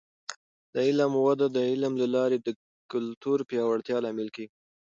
[0.73, 2.47] د علم وده د علم له لارې د
[2.91, 4.53] کلتور پیاوړتیا لامل کیږي.